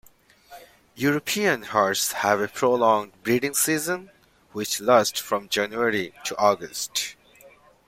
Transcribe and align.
European 0.95 1.61
hares 1.61 2.11
have 2.11 2.41
a 2.41 2.47
prolonged 2.47 3.11
breeding 3.21 3.53
season 3.53 4.09
which 4.51 4.81
lasts 4.81 5.19
from 5.19 5.47
January 5.47 6.11
to 6.23 6.35
August. 6.39 7.15